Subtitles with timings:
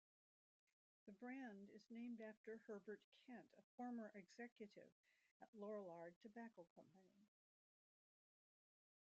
[1.05, 4.89] The brand is named after Herbert Kent, a former executive
[5.39, 7.13] at Lorillard Tobacco Company.